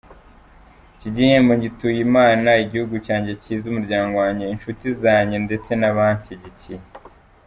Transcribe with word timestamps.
Iki 0.95 1.09
gihembo 1.15 1.51
ngituye 1.57 1.99
Imana, 2.07 2.49
igihugu 2.63 2.95
cyanjye 3.07 3.31
cyiza, 3.41 3.65
umuryango 3.67 4.13
wanjye, 4.21 4.43
inshuti 4.53 4.85
zanjye 5.01 5.35
ndetse 5.45 5.71
n’abanshyigikiye. 5.79 6.79